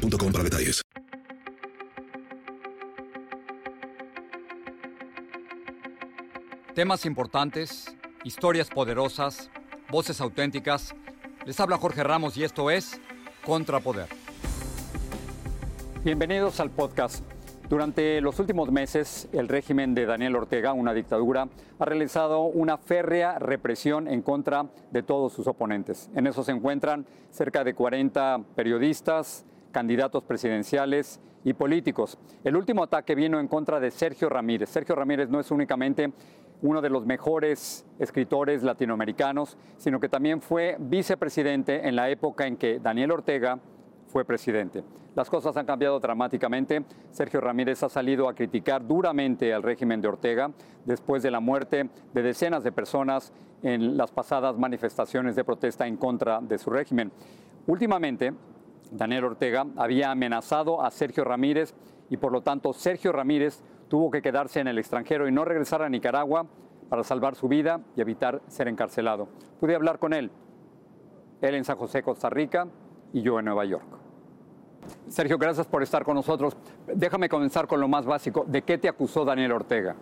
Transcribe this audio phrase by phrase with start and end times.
[0.00, 0.82] para detalles.
[6.74, 9.50] Temas importantes, historias poderosas,
[9.90, 10.94] voces auténticas.
[11.44, 13.00] Les habla Jorge Ramos y esto es
[13.44, 14.08] Contrapoder.
[16.04, 17.24] Bienvenidos al podcast.
[17.68, 23.38] Durante los últimos meses, el régimen de Daniel Ortega, una dictadura, ha realizado una férrea
[23.38, 26.10] represión en contra de todos sus oponentes.
[26.16, 32.18] En eso se encuentran cerca de 40 periodistas, candidatos presidenciales y políticos.
[32.44, 34.68] El último ataque vino en contra de Sergio Ramírez.
[34.68, 36.12] Sergio Ramírez no es únicamente
[36.62, 42.56] uno de los mejores escritores latinoamericanos, sino que también fue vicepresidente en la época en
[42.56, 43.58] que Daniel Ortega
[44.08, 44.84] fue presidente.
[45.14, 46.84] Las cosas han cambiado dramáticamente.
[47.10, 50.50] Sergio Ramírez ha salido a criticar duramente al régimen de Ortega
[50.84, 55.96] después de la muerte de decenas de personas en las pasadas manifestaciones de protesta en
[55.96, 57.10] contra de su régimen.
[57.66, 58.32] Últimamente,
[58.90, 61.74] Daniel Ortega había amenazado a Sergio Ramírez
[62.08, 65.82] y por lo tanto Sergio Ramírez tuvo que quedarse en el extranjero y no regresar
[65.82, 66.46] a Nicaragua
[66.88, 69.28] para salvar su vida y evitar ser encarcelado.
[69.60, 70.30] Pude hablar con él,
[71.40, 72.66] él en San José, Costa Rica
[73.12, 73.86] y yo en Nueva York.
[75.08, 76.56] Sergio, gracias por estar con nosotros.
[76.86, 78.44] Déjame comenzar con lo más básico.
[78.46, 79.96] ¿De qué te acusó Daniel Ortega?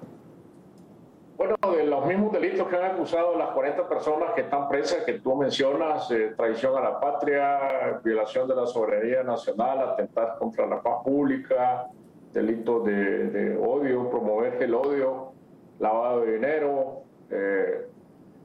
[1.39, 5.21] Bueno, de los mismos delitos que han acusado las 40 personas que están presas, que
[5.21, 10.83] tú mencionas, eh, traición a la patria, violación de la soberanía nacional, atentar contra la
[10.83, 11.87] paz pública,
[12.33, 15.31] delitos de, odio, promover el odio,
[15.79, 17.87] lavado de dinero, eh,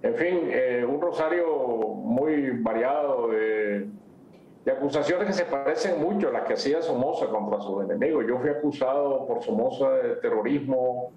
[0.03, 1.47] en fin, eh, un rosario
[1.95, 3.87] muy variado de
[4.65, 8.25] de acusaciones que se parecen mucho a las que hacía Somoza contra sus enemigos.
[8.27, 11.11] Yo fui acusado por Somoza de terrorismo,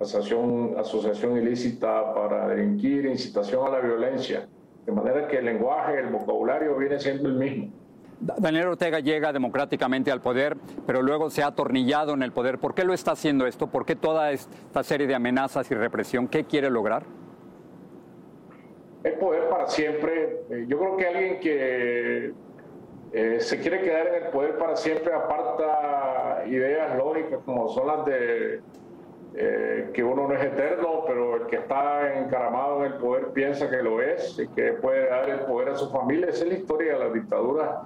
[0.00, 4.48] asociación, asociación ilícita para delinquir, incitación a la violencia.
[4.86, 7.70] De manera que el lenguaje, el vocabulario viene siendo el mismo.
[8.18, 10.56] Daniel Ortega llega democráticamente al poder,
[10.86, 12.58] pero luego se ha atornillado en el poder.
[12.58, 13.66] ¿Por qué lo está haciendo esto?
[13.66, 16.28] ¿Por qué toda esta serie de amenazas y represión?
[16.28, 17.02] ¿Qué quiere lograr?
[19.04, 20.42] El poder para siempre.
[20.50, 22.32] Eh, yo creo que alguien que
[23.12, 28.04] eh, se quiere quedar en el poder para siempre, aparta ideas lógicas como son las
[28.04, 28.60] de
[29.34, 33.70] eh, que uno no es eterno, pero el que está encaramado en el poder piensa
[33.70, 36.28] que lo es y que puede dar el poder a su familia.
[36.28, 37.82] Esa es la historia de la dictadura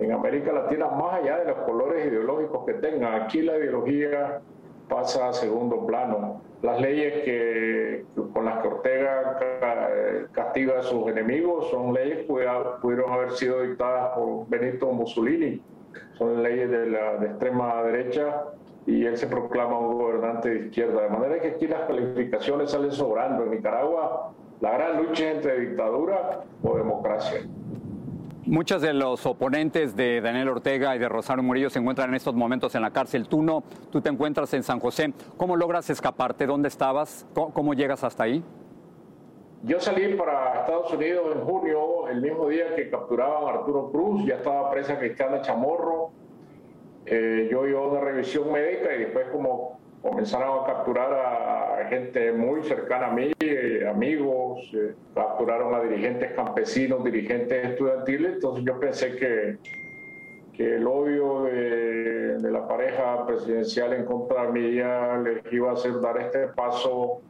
[0.00, 3.22] en América Latina, más allá de los colores ideológicos que tengan.
[3.22, 4.40] Aquí la ideología
[4.88, 6.42] pasa a segundo plano.
[6.62, 9.38] Las leyes que, con las que Ortega
[10.32, 15.62] castiga a sus enemigos son leyes que pudieron haber sido dictadas por Benito Mussolini.
[16.18, 18.44] Son leyes de la de extrema derecha
[18.86, 21.02] y él se proclama un gobernante de izquierda.
[21.02, 23.44] De manera que aquí las calificaciones salen sobrando.
[23.44, 27.40] En Nicaragua la gran lucha es entre dictadura o democracia.
[28.44, 32.34] Muchos de los oponentes de Daniel Ortega y de Rosario Murillo se encuentran en estos
[32.34, 33.26] momentos en la cárcel.
[33.26, 35.14] Tú no, tú te encuentras en San José.
[35.38, 36.46] ¿Cómo logras escaparte?
[36.46, 37.26] ¿Dónde estabas?
[37.32, 38.42] ¿Cómo, llegas hasta ahí?
[39.62, 44.26] Yo salí para Estados Unidos en junio, el mismo día que capturaban a Arturo Cruz,
[44.26, 46.10] ya estaba presa Cristiana Chamorro.
[47.06, 52.32] Eh, yo iba a una revisión médica y después como comenzaron a capturar a gente
[52.32, 58.78] muy cercana a mí, eh, amigos, eh, capturaron a dirigentes campesinos, dirigentes estudiantiles, entonces yo
[58.78, 59.58] pensé que,
[60.52, 66.00] que el odio de, de, la pareja presidencial en contra mía les iba a hacer
[66.00, 67.20] dar este paso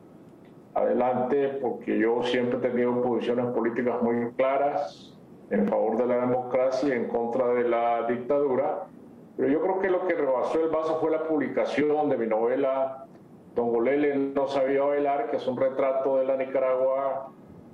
[0.75, 5.17] adelante, porque yo siempre he tenido posiciones políticas muy claras
[5.49, 8.87] en favor de la democracia y en contra de la dictadura
[9.41, 13.07] pero yo creo que lo que rebasó el vaso fue la publicación de mi novela
[13.55, 17.33] Don Golele no sabía bailar, que es un retrato de la Nicaragua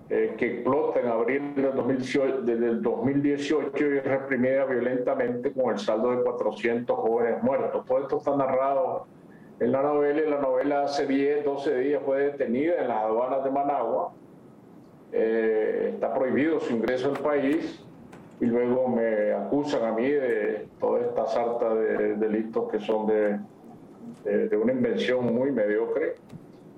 [0.08, 5.72] eh, que explota en abril del 2018, desde el 2018 y es reprimida violentamente con
[5.72, 7.84] el saldo de 400 jóvenes muertos.
[7.84, 9.06] Todo esto está narrado
[9.58, 13.42] en la novela y la novela hace 10, 12 días fue detenida en las aduanas
[13.44, 14.12] de Managua.
[15.12, 17.85] Eh, está prohibido su ingreso al país
[18.40, 23.38] y luego me acusan a mí de toda esta sarta de delitos que son de,
[24.24, 26.16] de, una invención muy mediocre.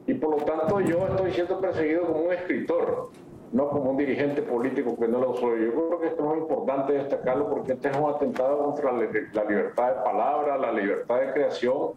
[0.06, 3.10] Y por lo tanto yo estoy siendo perseguido como un escritor.
[3.50, 5.64] no como un dirigente político que no lo soy.
[5.64, 9.88] Yo creo que esto es importante destacarlo porque este es un atentado contra la libertad
[9.88, 11.92] de palabra, la libertad de creación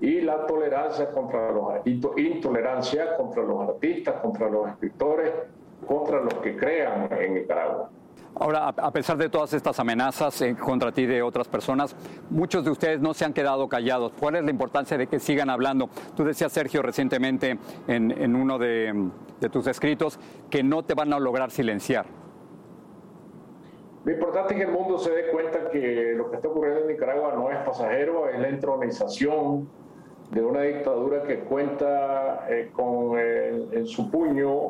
[0.00, 1.86] y la tolerancia contra los
[2.16, 5.32] intolerancia contra los artistas, contra los escritores,
[5.86, 7.90] contra los que crean en Nicaragua.
[8.38, 11.96] Ahora, a pesar de todas estas amenazas eh, contra ti de otras personas,
[12.28, 14.12] muchos de ustedes no se han quedado callados.
[14.18, 15.88] ¿Cuál es la importancia de que sigan hablando?
[16.14, 19.10] Tú decías, Sergio, recientemente en, uno de,
[19.50, 20.18] tus escritos
[20.50, 22.04] que no te van a lograr silenciar.
[24.04, 26.88] Lo importante es que el mundo se dé cuenta que lo que está ocurriendo en
[26.88, 29.66] Nicaragua no es pasajero, es la entronización
[30.30, 34.68] de una dictadura que cuenta eh, con en su puño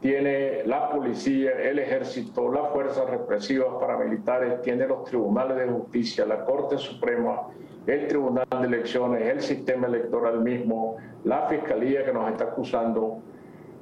[0.00, 6.44] tiene la policía, el ejército, las fuerzas represivas paramilitares, tiene los tribunales de justicia, la
[6.44, 7.48] Corte Suprema,
[7.86, 13.18] el Tribunal de Elecciones, el sistema electoral mismo, la Fiscalía que nos está acusando.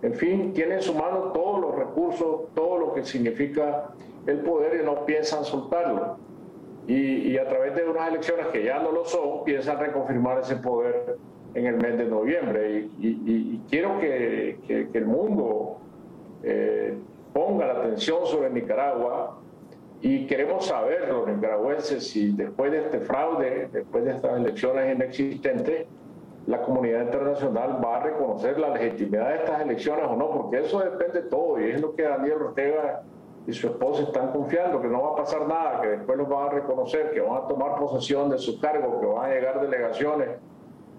[0.03, 3.91] En fin, tiene en su mano todos los recursos, todo lo que significa
[4.27, 6.19] el poder y no piensan soltarlo.
[6.87, 11.17] Y, a través de unas elecciones que ya no lo son, piensan reconfirmar ese poder
[11.55, 12.89] en el mes de noviembre.
[13.01, 15.79] Y, quiero que, que el mundo
[16.45, 16.99] eh,
[17.33, 19.39] ponga la atención sobre Nicaragua
[20.01, 25.87] y queremos saber los nicaragüenses si después de este fraude, después de estas elecciones inexistentes,
[26.47, 30.81] la comunidad internacional va a reconocer la legitimidad de estas elecciones o no, porque eso
[30.81, 33.03] depende de todo y es lo que Daniel Ortega
[33.47, 36.49] y su esposa están confiando, que no va a pasar nada, que después los van
[36.49, 40.29] a reconocer, que van a tomar posesión de su cargo, que van a llegar delegaciones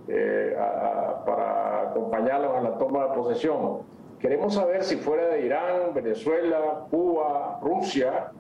[0.08, 0.56] eh,
[1.26, 3.80] para acompañarlos en la toma de posesión.
[4.26, 8.32] Queremos saber si fuera de Irán, Venezuela, Cuba, Rusia,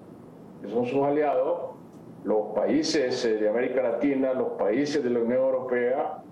[0.59, 1.75] que son sus aliados,
[2.23, 6.23] los países eh, de América Latina, los países de la Unión Europea,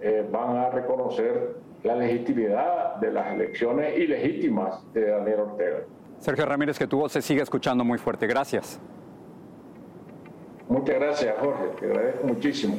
[0.00, 5.80] eh, van a reconocer la legitimidad de las elecciones ilegítimas de Daniel Ortega.
[6.18, 8.26] Sergio Ramírez, que tu voz se sigue escuchando muy fuerte.
[8.26, 8.80] Gracias.
[10.66, 11.64] Muchas gracias, Jorge.
[11.78, 12.78] Te agradezco muchísimo.